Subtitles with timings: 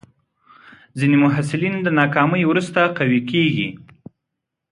[0.99, 3.69] ځینې محصلین د ناکامۍ وروسته قوي کېږي.